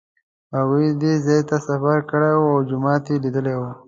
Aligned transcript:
هغوی 0.57 0.87
دې 1.01 1.13
ځای 1.25 1.41
ته 1.49 1.57
سفر 1.67 1.97
کړی 2.09 2.33
و 2.37 2.43
او 2.53 2.59
جومات 2.69 3.03
یې 3.09 3.15
لیدلی 3.23 3.55
و. 3.57 3.61